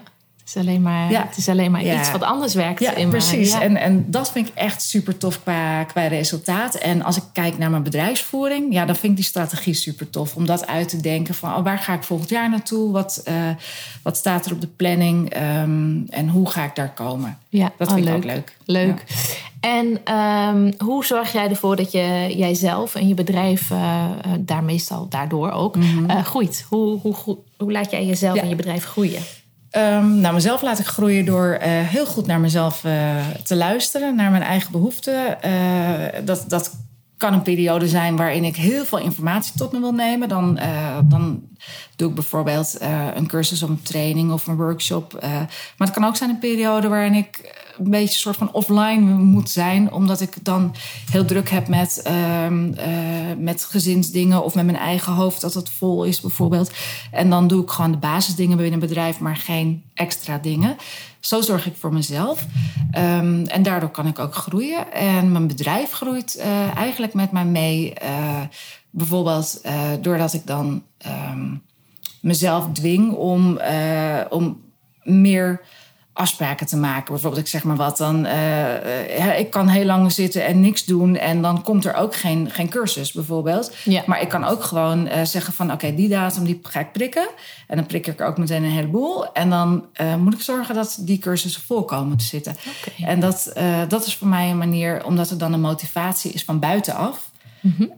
[0.53, 1.27] Het is alleen maar, Ja.
[1.29, 1.99] het is alleen maar Ja.
[2.01, 2.81] iets wat anders werkt.
[2.81, 3.53] Ja, in precies.
[3.53, 3.61] Ja.
[3.61, 6.75] En, en dat vind ik echt super tof qua, qua resultaat.
[6.75, 10.37] En als ik kijk naar mijn bedrijfsvoering, ja, dan vind ik die strategie super tof.
[10.37, 12.93] Om dat uit te denken van oh, waar ga ik volgend jaar naartoe?
[12.93, 13.35] Wat, eh,
[14.03, 15.31] wat staat er op de planning?
[15.31, 17.39] Ehm, en hoe ga ik daar komen?
[17.49, 18.57] Ja, Dat oh, vind ik ook leuk.
[18.65, 19.05] Leuk.
[19.61, 24.05] En ehm, hoe zorg jij ervoor dat je jijzelf en je bedrijf eh,
[24.39, 26.67] daar meestal daardoor ook eh, groeit?
[26.69, 28.37] Hoe, hoe, hoe, hoe laat jij jezelf Mhm.
[28.39, 28.43] Ja.
[28.43, 29.23] en je bedrijf groeien?
[29.71, 34.15] Ehm, nou, mezelf laat ik groeien door eh, heel goed naar mezelf eh, te luisteren,
[34.15, 35.43] naar mijn eigen behoeften.
[35.43, 36.77] Eh, dat, dat
[37.17, 40.29] kan een periode zijn waarin ik heel veel informatie tot me wil nemen.
[40.29, 40.59] Dan,
[41.05, 41.43] dan
[41.97, 42.77] doe ik bijvoorbeeld
[43.15, 45.19] een cursus of een training of een workshop.
[45.21, 49.51] maar het kan ook zijn een periode waarin ik een beetje soort van offline moet
[49.51, 50.75] zijn, omdat ik dan
[51.11, 52.89] heel druk heb met, ehm, eh,
[53.39, 56.71] met gezinsdingen of met mijn eigen hoofd dat het vol is bijvoorbeeld.
[57.11, 60.77] En dan doe ik gewoon de basisdingen binnen een bedrijf, maar geen extra dingen.
[61.21, 62.47] Zo zorg ik voor mezelf.
[62.91, 64.93] Ehm, en daardoor kan ik ook groeien.
[64.93, 67.95] En mijn bedrijf groeit eh, eigenlijk met mij mee.
[67.95, 68.41] Eh,
[68.91, 69.63] bijvoorbeeld
[70.01, 71.55] doordat ik dan ehm,
[72.21, 73.61] mezelf dwing om,
[74.31, 74.61] om
[75.03, 75.61] meer
[76.21, 77.13] afspraken te maken.
[77.13, 81.17] Bijvoorbeeld, ik zeg maar wat, dan eh, ik kan heel lang zitten en niks doen
[81.17, 83.75] en dan komt er ook geen, geen cursus bijvoorbeeld.
[83.85, 84.03] Ja.
[84.07, 87.29] Maar ik kan ook gewoon eh, zeggen van oké, die datum die ga ik prikken.
[87.67, 89.33] En dan prik ik er ook meteen een heleboel.
[89.33, 89.85] En dan
[90.19, 92.57] moet ik zorgen dat die cursussen vol komen te zitten.
[93.05, 93.53] En dat,
[93.89, 97.31] dat is voor mij een manier, omdat er dan een motivatie is van buitenaf.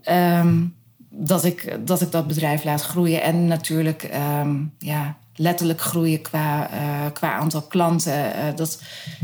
[0.03, 0.65] Ehm,
[1.15, 3.23] dat, ik, dat ik dat bedrijf laat groeien.
[3.23, 8.35] En natuurlijk ehm, ja, letterlijk groeien qua, eh, qua aantal klanten.
[8.35, 8.83] Eh, dat,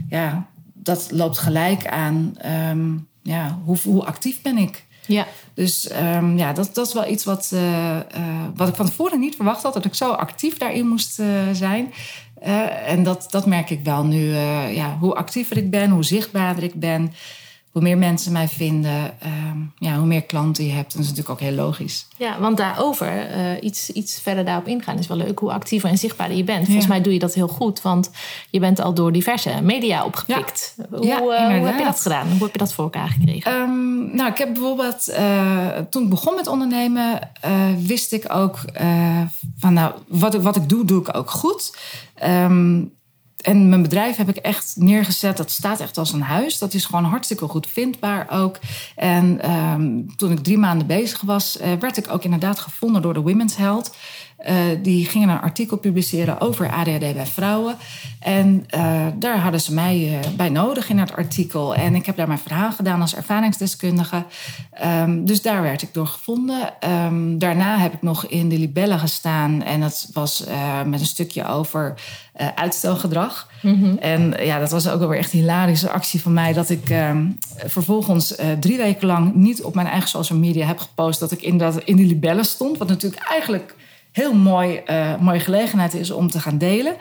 [0.09, 4.87] ja, dat loopt gelijk aan ehm, ja, hoe, hoe actief ben ik.
[5.07, 7.97] Ja, Dus ehm, ja, dat, dat is wel iets wat, eh,
[8.55, 9.75] wat ik van tevoren niet verwacht had.
[9.75, 11.21] Dat ik zo actief daarin moest
[11.53, 11.93] zijn.
[12.85, 14.35] En dat, dat merk ik wel nu.
[14.75, 17.13] ja, hoe actiever ik ben, hoe zichtbaarder ik ben.
[17.79, 20.93] Hoe meer mensen mij vinden, ehm, ja, hoe meer klanten je hebt.
[20.95, 22.07] En dat is natuurlijk ook heel logisch.
[22.17, 25.39] ja want daarover, eh, iets, iets verder daarop ingaan is wel leuk.
[25.39, 26.65] Hoe actiever en zichtbaarder je bent.
[26.65, 26.91] Volgens Ja.
[26.93, 28.11] mij doe je dat heel goed, want
[28.51, 30.75] je bent al door diverse media opgepikt.
[30.91, 31.23] Hoe, Ja, eh,
[31.59, 32.27] hoe heb je dat gedaan?
[32.31, 33.53] Hoe heb je dat voor elkaar gekregen?
[33.53, 37.19] Ehm, nou, ik heb bijvoorbeeld, eh, toen ik begon met ondernemen,
[37.79, 38.59] wist ik ook
[39.59, 41.77] van, nou, wat ik, wat ik doe, doe ik ook goed.
[42.15, 42.81] Ehm,
[43.43, 45.37] en mijn bedrijf heb ik echt neergezet.
[45.37, 46.59] Dat staat echt als een huis.
[46.59, 48.59] Dat is gewoon hartstikke goed vindbaar ook.
[48.97, 53.15] En ehm, toen ik drie maanden bezig was, eh, werd ik ook inderdaad gevonden door
[53.15, 53.97] de Women's Health.
[54.39, 57.77] Eh, die gingen een artikel publiceren over ADHD bij vrouwen.
[58.21, 61.75] En eh, daar hadden ze mij eh, bij nodig in het artikel.
[61.75, 64.25] En ik heb daar mijn verhaal gedaan als ervaringsdeskundige.
[64.73, 66.81] Ehm, dus daar werd ik door gevonden.
[66.81, 69.63] Ehm, daarna heb ik nog in de Libelle gestaan.
[69.63, 70.45] En dat was
[70.87, 71.95] met een stukje over
[72.55, 73.51] uitstelgedrag.
[74.01, 76.53] En ja, dat was ook wel weer echt een hilarische actie van mij.
[76.53, 77.27] Dat ik ehm,
[77.67, 81.21] vervolgens drie weken lang niet op mijn eigen social media heb gepost.
[81.21, 82.79] Dat ik in, dat, in de Libelle stond.
[82.79, 83.77] Wat natuurlijk eigenlijk
[84.19, 86.97] heel mooi, eh, mooie gelegenheid is om te gaan delen.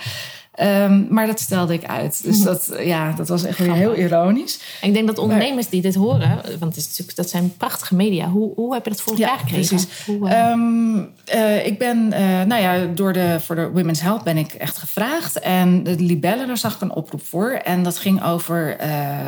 [0.53, 2.23] Ehm, maar dat stelde ik uit.
[2.23, 4.59] Dus dat, ja, dat was echt weer heel ironisch.
[4.81, 7.95] En ik denk dat ondernemers die dit horen, want het is natuurlijk, dat zijn prachtige
[7.95, 8.29] media.
[8.29, 9.67] Hoe, hoe heb je dat voor elkaar Ja, gekregen?
[9.67, 10.05] precies.
[10.05, 12.07] Hoe, eh, Ehm, eh, ik ben,
[12.47, 15.39] nou ja, door de, voor de Women's Health ben ik echt gevraagd.
[15.39, 17.49] En de Libellen, daar zag ik een oproep voor.
[17.51, 18.77] En dat ging over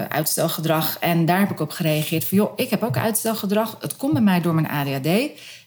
[0.09, 0.97] uitstelgedrag.
[0.99, 3.77] En daar heb ik op gereageerd van, joh, ik heb ook uitstelgedrag.
[3.79, 5.07] Het komt bij mij door mijn ADHD.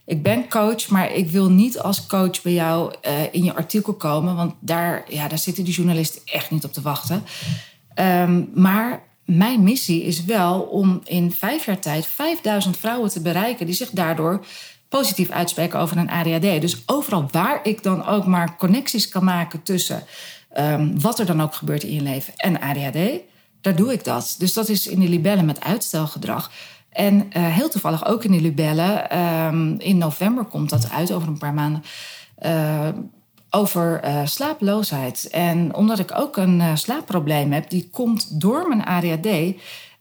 [0.04, 3.92] Ik ben coach, maar ik wil niet als coach bij jou eh, in je artikel
[3.92, 4.36] komen.
[4.36, 7.24] Want daar, ja, daar zitten die journalisten echt niet op te wachten.
[7.94, 13.66] Ehm, maar mijn missie is wel om in vijf jaar tijd 5000 vrouwen te bereiken
[13.66, 14.44] die zich daardoor
[14.88, 16.60] positief uitspreken over een ADHD.
[16.60, 20.04] Dus overal waar ik dan ook maar connecties kan maken tussen
[20.52, 22.98] ehm, wat er dan ook gebeurt in je leven en ADHD,
[23.60, 24.34] daar doe ik dat.
[24.38, 26.50] Dus dat is in de libellen met uitstelgedrag.
[26.92, 29.10] En eh, heel toevallig ook in de libellen.
[29.10, 31.82] ehm, in november komt dat uit, over een paar maanden.
[32.36, 32.88] eh,
[33.54, 35.28] over eh, slapeloosheid.
[35.30, 39.28] En omdat ik ook een slaapprobleem heb, die komt door mijn ADHD,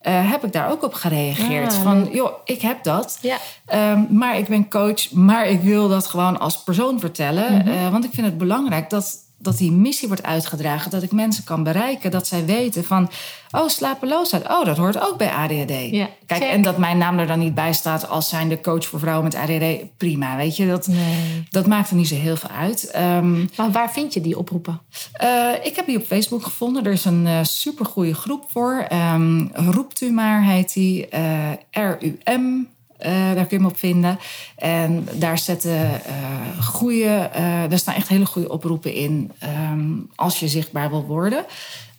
[0.02, 1.74] heb ik daar ook op gereageerd.
[1.74, 3.18] Ah, van, joh, ik heb dat.
[3.22, 3.38] Ja.
[3.66, 7.66] Ehm, maar ik ben coach, maar ik wil dat gewoon als persoon vertellen.
[7.68, 10.92] Eh, want ik vind het belangrijk dat, dat die missie wordt uitgedragen.
[10.92, 12.12] Dat ik mensen kan bereiken.
[12.12, 13.10] Dat zij weten van,
[13.52, 14.48] oh, slapeloosheid.
[14.48, 15.90] Oh, dat hoort ook bij ADHD.
[15.92, 16.52] Ja, Kijk, check.
[16.52, 19.36] en dat mijn naam er dan niet bij staat als zijnde coach voor vrouwen met
[19.36, 19.98] ADHD.
[19.98, 20.68] Prima, weet je.
[20.68, 21.44] Dat, Nee.
[21.50, 22.90] dat maakt er niet zo heel veel uit.
[22.92, 24.82] Ehm, Maar waar vind je die oproepen?
[25.14, 26.86] eh, ik heb die op Facebook gevonden.
[26.86, 28.86] Er is een eh supergoeie groep voor.
[28.90, 31.08] Ehm, Roept u maar, heet die.
[31.08, 32.68] eh, RUM.
[33.02, 34.20] Eh, daar kun je hem op vinden.
[34.56, 35.72] En daar zetten
[36.06, 39.32] eh goede, eh daar staan echt hele goede oproepen in.
[39.40, 39.82] ehm,
[40.16, 41.46] als je zichtbaar wil worden.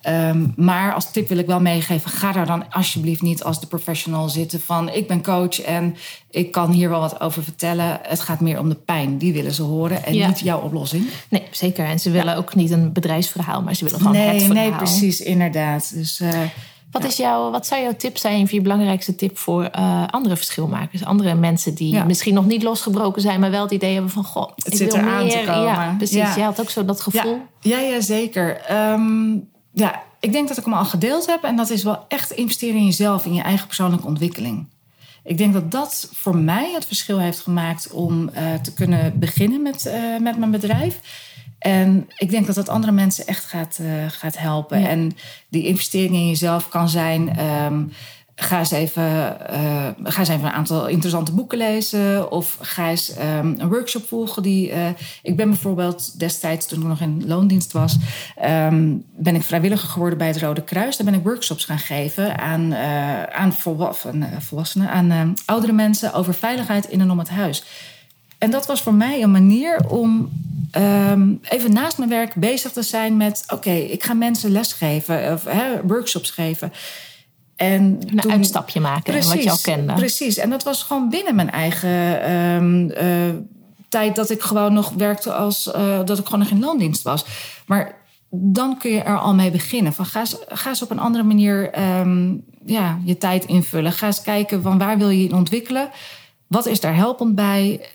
[0.03, 3.67] Ehm, maar als tip wil ik wel meegeven: ga daar dan alsjeblieft niet als de
[3.67, 5.97] professional zitten van ik ben coach en
[6.31, 7.99] ik kan hier wel wat over vertellen.
[8.03, 10.27] Het gaat meer om de pijn, die willen ze horen en Ja.
[10.29, 11.07] niet jouw oplossing.
[11.29, 11.85] Nee, zeker.
[11.85, 14.55] En ze willen ook niet een bedrijfsverhaal, maar ze willen gewoon het verhaal.
[14.69, 15.91] nee, precies, inderdaad.
[15.95, 16.41] Dus eh,
[16.93, 21.05] Wat, is jouw, wat zou jouw tip zijn, je belangrijkste tip voor eh, andere verschilmakers?
[21.05, 22.05] Andere mensen die Ja.
[22.05, 25.03] misschien nog niet losgebroken zijn, maar wel het idee hebben van: Goh, ik zit wil
[25.03, 25.39] eraan meer.
[25.39, 25.63] te komen.
[25.63, 26.17] Ja, precies.
[26.17, 26.35] Ja.
[26.37, 27.39] Jij had ook zo dat gevoel.
[27.61, 28.61] ja, ja, ja, zeker.
[28.61, 29.33] Ehm,
[29.73, 31.43] ja, ik denk dat ik hem al gedeeld heb.
[31.45, 34.67] En dat is wel echt investeren in jezelf, in je eigen persoonlijke ontwikkeling.
[35.25, 39.63] Ik denk dat dat voor mij het verschil heeft gemaakt om eh, te kunnen beginnen
[39.63, 40.99] met, eh, met mijn bedrijf.
[41.63, 44.81] En ik denk dat dat andere mensen echt gaat, eh, gaat helpen.
[44.81, 44.89] Ja.
[44.89, 45.13] En
[45.49, 47.37] die investering in jezelf kan zijn.
[47.37, 47.83] ehm,
[48.35, 49.03] ga, eens even,
[49.49, 52.31] eh, ga eens even een aantal interessante boeken lezen.
[52.31, 54.43] Of ga eens ehm, een workshop volgen.
[54.43, 54.89] Die, eh,
[55.23, 57.97] ik ben bijvoorbeeld destijds, toen ik nog in loondienst was,
[58.37, 60.97] ehm, ben ik vrijwilliger geworden bij het Rode Kruis.
[60.97, 62.75] Daar ben ik workshops gaan geven aan,
[63.33, 67.65] aan volwa- van, eh, volwassenen, aan oudere mensen over veiligheid in en om het huis.
[68.39, 70.31] En dat was voor mij een manier om
[70.73, 75.45] ehm, even naast mijn werk bezig te zijn met: oké, ik ga mensen lesgeven of
[75.45, 76.73] hè, workshops geven.
[77.57, 79.93] En Een toen- uitstapje maken, wat je al kende.
[79.93, 83.35] Precies, en dat was gewoon binnen mijn eigen ehm, eh,
[83.89, 87.25] tijd dat ik gewoon nog werkte als eh, dat ik gewoon nog in loondienst was.
[87.67, 89.93] Maar dan kun je er al mee beginnen.
[89.93, 93.93] Van ga, eens, ga eens op een andere manier ehm, ja, je tijd invullen.
[93.93, 95.91] Ga eens kijken van waar wil je je in ontwikkelen.
[96.47, 97.87] Wat is daar helpend bij?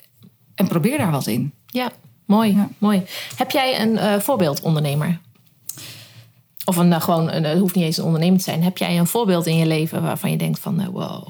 [0.55, 1.53] En probeer daar wat in.
[1.65, 1.89] Ja,
[2.27, 2.67] mooi, Ja.
[2.77, 3.03] mooi.
[3.35, 5.19] Heb jij een eh, voorbeeldondernemer?
[6.65, 8.63] Of een, eh, gewoon, een, het hoeft niet eens een ondernemer te zijn.
[8.63, 11.27] Heb jij een voorbeeld in je leven waarvan je denkt van, eh, wow.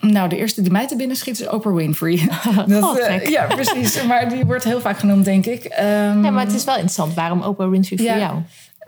[0.00, 2.28] Nou, de eerste die mij te binnen schiet is Oprah Winfrey.
[2.66, 3.28] Dat, Oh, eh, gek.
[3.28, 4.02] ja, precies.
[4.02, 5.64] Maar die wordt heel vaak genoemd, denk ik.
[5.64, 7.14] Ehm, Ja, maar het is wel interessant.
[7.14, 8.38] Waarom Oprah Winfrey voor jou?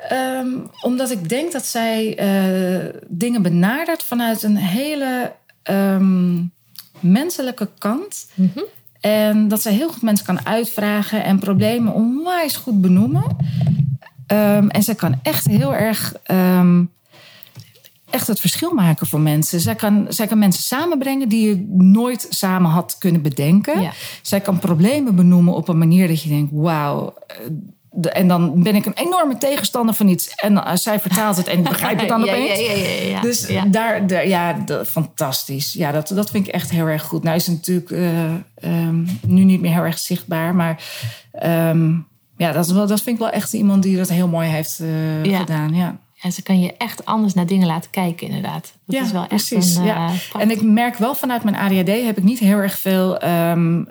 [0.09, 0.49] Ehm,
[0.81, 6.43] omdat ik denk dat zij eh, dingen benadert vanuit een hele ehm,
[7.01, 8.27] menselijke kant.
[9.01, 13.37] En dat zij heel goed mensen kan uitvragen en problemen onwijs goed benoemen.
[14.27, 16.85] Ehm, en zij kan echt heel erg ehm,
[18.11, 19.61] echt het verschil maken voor mensen.
[19.61, 23.81] Zij kan, zij kan mensen samenbrengen die je nooit samen had kunnen bedenken.
[23.81, 23.93] Ja.
[24.23, 27.15] Zij kan problemen benoemen op een manier dat je denkt: wauw.
[27.97, 30.29] De- En dan ben ik een enorme tegenstander van iets.
[30.35, 32.59] En eh, zij vertaalt het en ik begrijp het dan ja, opeens.
[32.59, 33.21] Ja, ja.
[33.21, 35.73] Dus daar, daar- ja, dat- fantastisch.
[35.73, 37.23] Ja, dat, dat vind ik echt heel erg goed.
[37.23, 40.55] Nou is het natuurlijk eh, ehm, nu niet meer heel erg zichtbaar.
[40.55, 40.83] Maar
[41.33, 41.93] ehm,
[42.37, 44.81] ja, dat, dat vind ik wel echt iemand die dat heel mooi heeft
[45.25, 45.75] eh, gedaan.
[45.75, 45.97] Ja.
[46.21, 48.73] En ze kan je echt anders naar dingen laten kijken, inderdaad.
[48.87, 49.75] Dat ja, is wel echt precies.
[49.77, 50.11] een, ja.
[50.39, 53.83] En ik merk wel vanuit mijn ADHD heb ik niet heel erg veel ehm,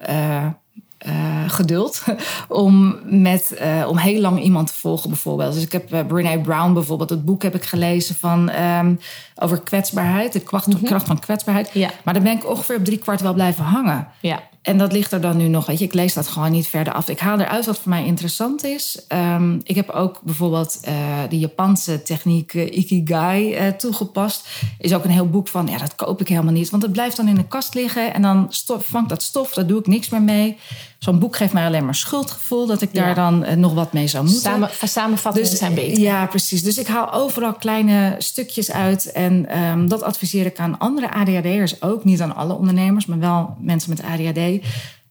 [1.05, 1.13] eh,
[1.47, 2.03] geduld
[2.47, 5.53] om, met, eh, om heel lang iemand te volgen bijvoorbeeld.
[5.53, 8.95] Dus ik heb uh, Brene Brown bijvoorbeeld, het boek heb ik gelezen van, ehm,
[9.35, 11.69] over kwetsbaarheid, de kracht, kracht van kwetsbaarheid.
[11.73, 11.89] Ja.
[12.03, 14.07] Maar dan ben ik ongeveer op drie kwart wel blijven hangen.
[14.19, 14.39] Ja.
[14.61, 15.65] en dat ligt er dan nu nog.
[15.65, 17.09] Weet je, ik lees dat gewoon niet verder af.
[17.09, 19.05] Ik haal eruit wat voor mij interessant is.
[19.07, 20.93] Ehm, ik heb ook bijvoorbeeld uh,
[21.29, 24.47] de Japanse techniek uh, Ikigai uh, toegepast.
[24.79, 26.69] Is ook een heel boek van, ja, dat koop ik helemaal niet.
[26.69, 29.53] Want het blijft dan in de kast liggen en dan stof, vangt dat stof.
[29.53, 30.57] Daar doe ik niks meer mee.
[31.05, 34.23] Zo'n boek geeft mij alleen maar schuldgevoel dat ik daar dan nog wat mee zou
[34.23, 34.41] moeten.
[34.41, 35.99] Samen, samenvattingen dus, zijn beter.
[35.99, 36.63] Ja, precies.
[36.63, 39.11] Dus ik haal overal kleine stukjes uit.
[39.11, 42.03] En um, dat adviseer ik aan andere ADHD'ers ook.
[42.03, 44.63] Niet aan alle ondernemers, maar wel mensen met ADHD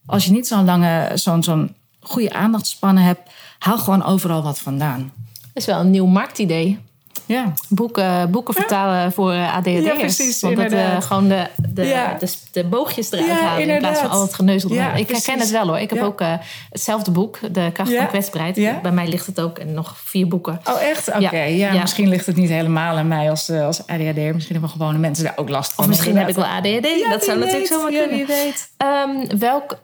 [0.05, 5.11] als je niet zo'n lange, zo'n zo'n goede aandachtspannen hebt, haal gewoon overal wat vandaan.
[5.41, 6.79] Dat is wel een nieuw marktidee.
[7.25, 7.53] Ja.
[7.69, 9.85] Boeken, boeken vertalen voor ADHD'ers.
[9.85, 10.41] Ja, precies.
[10.41, 12.17] Want dat uh, gewoon de, de, ja.
[12.19, 14.69] de, de, boogjes eruit halen in plaats van al het geneuzel.
[14.69, 15.25] Ik precies.
[15.25, 15.79] herken het wel hoor.
[15.79, 16.33] Ik heb ook uh,
[16.69, 18.81] hetzelfde boek, De kracht van kwetsbaarheid.
[18.81, 20.59] Bij mij ligt het ook en nog vier boeken.
[20.63, 21.07] Oh echt?
[21.07, 21.23] Oké.
[21.23, 21.57] Okay.
[21.57, 24.33] Ja, misschien ligt het niet helemaal aan mij als, uh, als ADHD.
[24.33, 25.83] Misschien hebben gewone mensen daar ook last van.
[25.83, 27.09] Of misschien heb ik wel ADHD.
[27.09, 28.09] dat zou natuurlijk zomaar kunnen.
[28.09, 28.69] wie weet.
[28.77, 29.79] Um, welk,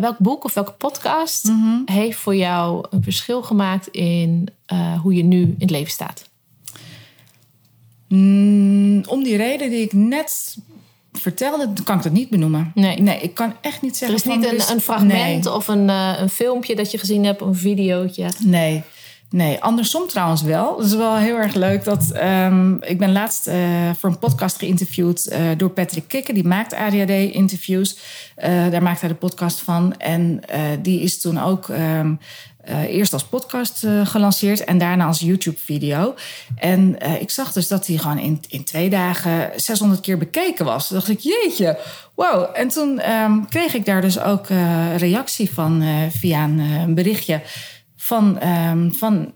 [0.00, 1.82] welk boek of welke podcast mm -hmm.
[1.96, 4.48] heeft voor jou een verschil gemaakt in
[5.02, 6.24] hoe je nu in het leven staat?
[8.08, 10.56] Mm, om die reden die ik net
[11.12, 12.72] vertelde, kan ik dat niet benoemen.
[12.74, 14.18] Nee, nee ik kan echt niet zeggen.
[14.18, 15.52] Er is niet een, een, fragment nee.
[15.52, 18.30] of een, uh, een filmpje dat je gezien hebt, of een videootje.
[18.44, 18.82] Nee.
[19.30, 20.76] Nee, andersom trouwens wel.
[20.76, 23.54] Het is wel heel erg leuk dat um, ik ben laatst uh,
[23.98, 26.34] voor een podcast geïnterviewd uh, door Patrick Kikken.
[26.34, 27.98] Die maakt ADHD-interviews.
[28.70, 29.96] daar maakt hij de podcast van.
[29.96, 30.40] En
[30.82, 32.18] die is toen ook um,
[32.70, 36.14] uh, eerst als podcast uh, gelanceerd en daarna als YouTube-video.
[36.56, 40.64] En uh, ik zag dus dat hij gewoon in, in twee dagen 600 keer bekeken
[40.64, 40.88] was.
[40.88, 41.78] Toen dacht ik, jeetje,
[42.14, 42.50] wow.
[42.52, 44.46] En toen um, kreeg ik daar dus ook
[44.96, 47.42] reactie van via een, berichtje
[47.96, 49.32] van, um, van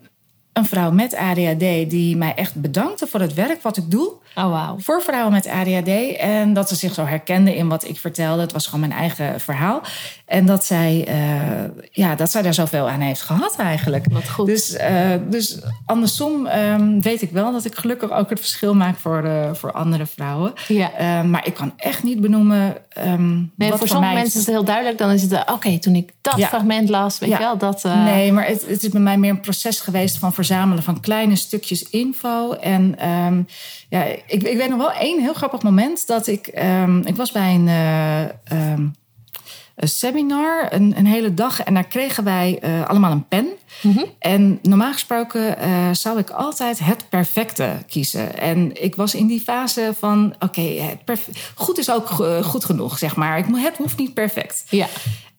[0.53, 4.13] een vrouw met ADHD die mij echt bedankte voor het werk wat ik doe.
[4.35, 4.81] Oh, wow.
[4.81, 6.17] Voor vrouwen met ADHD.
[6.17, 8.41] En dat ze zich zo herkende in wat ik vertelde.
[8.41, 9.81] Het was gewoon mijn eigen verhaal.
[10.25, 14.05] En dat zij, uh, ja, dat zij daar zoveel aan heeft gehad eigenlijk.
[14.11, 14.47] Wat goed.
[14.47, 18.97] Dus, uh, dus andersom um, weet ik wel dat ik gelukkig ook het verschil maak
[18.99, 20.53] voor, uh, voor andere vrouwen.
[20.69, 21.23] Ja.
[21.23, 22.77] maar ik kan echt niet benoemen.
[23.07, 24.99] Um, nee, wat voor sommige mensen is het heel duidelijk.
[24.99, 26.47] Dan is het, oké, okay, toen ik dat ja.
[26.47, 27.39] fragment las, weet ja.
[27.39, 27.59] je wel.
[27.59, 31.01] Dat, Nee, maar het, het, is bij mij meer een proces geweest van verzamelen van
[31.01, 32.53] kleine stukjes info.
[32.53, 33.47] En um,
[33.89, 36.51] ja, ik, ik weet nog wel één heel grappig moment dat ik.
[36.59, 38.95] Um, ik was bij een, uh, um,
[39.77, 41.63] een seminar, een, een, hele dag.
[41.63, 43.47] En daar kregen wij uh, allemaal een pen.
[43.83, 44.05] Mm -hmm.
[44.19, 48.39] En normaal gesproken uh, zou ik altijd het perfecte kiezen.
[48.39, 51.01] En ik was in die fase van: oké, okay,
[51.55, 52.09] goed is ook
[52.43, 53.39] goed genoeg, zeg maar.
[53.39, 54.65] Ik, het hoeft niet perfect.
[54.69, 54.87] Ja.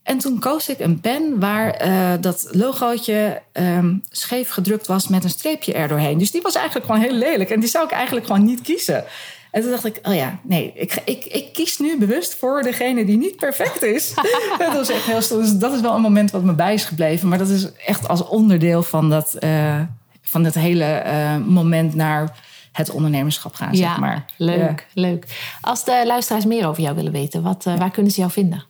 [0.04, 5.24] En toen koos ik een pen waar uh, dat logootje um, scheef gedrukt was met
[5.24, 6.18] een streepje erdoorheen.
[6.18, 7.50] Dus die was eigenlijk gewoon heel lelijk.
[7.50, 9.06] En die zou ik eigenlijk gewoon niet kiezen.
[9.52, 13.06] En toen dacht ik, oh ja, nee, ik, ik, ik kies nu bewust voor degene
[13.06, 14.14] die niet perfect is.
[14.58, 15.42] dat was echt heel stom.
[15.42, 17.28] Dus dat is wel een moment wat me bij is gebleven.
[17.28, 19.80] Maar dat is echt als onderdeel van dat, uh,
[20.22, 22.38] van dat hele uh, moment naar
[22.72, 24.26] het ondernemerschap gaan, ja, zeg maar.
[24.38, 25.02] Leuk, ja.
[25.02, 25.26] leuk.
[25.62, 28.70] Als de luisteraars meer over jou willen weten, wat, uh, waar kunnen ze jou vinden?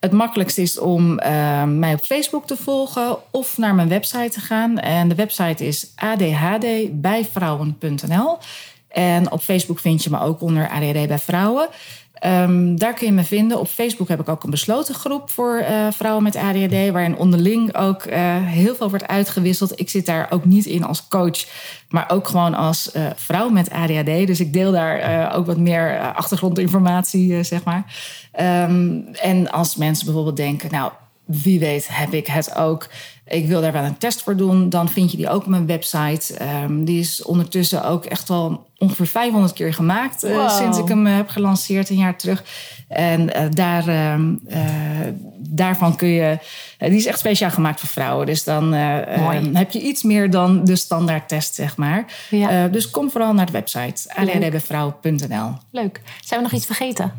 [0.00, 4.40] Het makkelijkste is om uh, mij op Facebook te volgen of naar mijn website te
[4.40, 4.78] gaan.
[4.78, 8.38] En de website is adhdbijvrouwen.nl.
[8.88, 11.68] En op Facebook vind je me ook onder ADHD bij vrouwen.
[12.22, 13.60] Um, daar kun je me vinden.
[13.60, 17.76] Op Facebook heb ik ook een besloten groep voor uh, vrouwen met ADHD, waarin onderling
[17.76, 19.80] ook uh, heel veel wordt uitgewisseld.
[19.80, 21.46] Ik zit daar ook niet in als coach,
[21.88, 24.26] maar ook gewoon als uh, vrouw met ADHD.
[24.26, 27.84] Dus ik deel daar ook wat meer achtergrondinformatie, zeg maar.
[28.40, 30.92] Um, en als mensen bijvoorbeeld denken, nou,
[31.24, 32.88] wie weet heb ik het ook.
[33.26, 34.70] Ik wil daar wel een test voor doen.
[34.70, 36.34] Dan vind je die ook op mijn website.
[36.64, 40.24] Um, die is ondertussen ook echt al ongeveer 500 keer gemaakt.
[40.24, 40.50] Uh, wow.
[40.50, 42.44] sinds ik hem uh, heb gelanceerd een jaar terug.
[42.88, 44.18] En uh, daar,
[45.38, 46.38] daarvan kun je...
[46.78, 48.26] die is echt speciaal gemaakt voor vrouwen.
[48.26, 48.72] Dus dan
[49.52, 52.04] heb je iets meer dan de standaard test, zeg maar.
[52.30, 52.68] Ja.
[52.68, 54.14] dus kom vooral naar de website.
[54.14, 56.00] adhdbvrouw.nl Leuk.
[56.24, 57.12] Zijn we nog iets vergeten?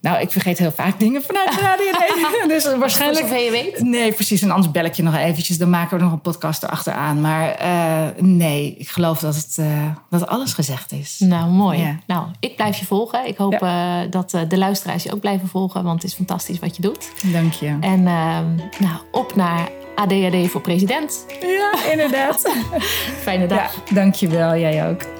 [0.00, 2.48] Nou, ik vergeet heel vaak dingen vanuit de ADHD.
[2.54, 3.26] dus waarschijnlijk...
[3.26, 3.80] Zover je weet?
[3.80, 4.42] Nee, precies.
[4.42, 5.58] En anders bel ik je nog eventjes.
[5.58, 7.20] Dan maken we nog een podcast erachteraan.
[7.20, 9.66] Maar uh, nee, ik geloof dat, het, uh,
[10.10, 11.18] dat alles gezegd is.
[11.18, 11.78] Nou, mooi.
[11.78, 11.98] Ja.
[12.06, 13.26] Nou, ik blijf je volgen.
[13.26, 14.02] Ik hoop ja.
[14.04, 15.84] uh, dat de luisteraars je ook blijven volgen.
[15.84, 17.10] Want het is fantastisch wat je doet.
[17.32, 17.76] Dank je.
[17.80, 21.26] En nou, op naar ADHD voor president.
[21.40, 22.52] Ja, inderdaad.
[23.22, 23.74] Fijne dag.
[23.74, 24.56] Ja, dank je wel.
[24.56, 25.19] Jij ook.